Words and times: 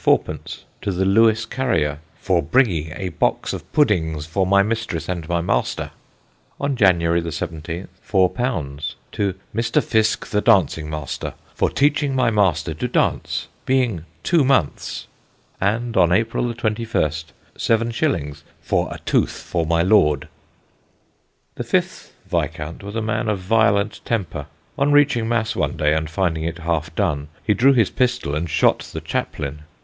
_to 0.81 0.91
the 0.91 1.05
Lewes 1.05 1.45
carrier 1.45 1.99
"for 2.15 2.41
bringing 2.41 2.91
a 2.95 3.09
box 3.09 3.53
of 3.53 3.71
puddings 3.71 4.25
for 4.25 4.47
my 4.47 4.63
mistress 4.63 5.07
and 5.07 5.29
my 5.29 5.41
master"; 5.41 5.91
on 6.59 6.75
January 6.75 7.21
17th, 7.21 7.87
_£_4 8.09 8.93
to 9.11 9.35
"Mr. 9.55 9.79
Fiske 9.83 10.25
the 10.25 10.41
dancing 10.41 10.89
master 10.89 11.35
for 11.53 11.69
teaching 11.69 12.15
my 12.15 12.31
master 12.31 12.73
to 12.73 12.87
dance, 12.87 13.47
being 13.67 14.03
two 14.23 14.43
months"; 14.43 15.05
and 15.61 15.95
on 15.95 16.11
April 16.11 16.51
21st, 16.51 17.25
seven 17.55 17.91
shillings 17.91 18.43
"for 18.59 18.91
a 18.91 18.97
Tooth 19.05 19.43
for 19.43 19.67
my 19.67 19.83
Lord." 19.83 20.27
The 21.53 21.63
fifth 21.63 22.11
Viscount 22.27 22.81
was 22.81 22.95
a 22.95 23.03
man 23.03 23.29
of 23.29 23.37
violent 23.37 24.03
temper. 24.03 24.47
On 24.79 24.91
reaching 24.91 25.29
Mass 25.29 25.55
one 25.55 25.77
day 25.77 25.93
and 25.93 26.09
finding 26.09 26.43
it 26.43 26.57
half 26.57 26.91
done, 26.95 27.27
he 27.43 27.53
drew 27.53 27.73
his 27.73 27.91
pistol 27.91 28.33
and 28.33 28.49
shot 28.49 28.79
the 28.79 29.01
chaplain. 29.01 29.61